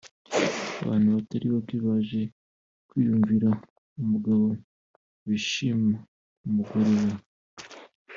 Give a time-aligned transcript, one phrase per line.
[0.83, 2.21] abantu batari bake baje
[2.87, 3.49] kwiyumvira
[4.01, 4.45] umugabo
[5.27, 5.91] wishima
[6.39, 7.13] ku mugore we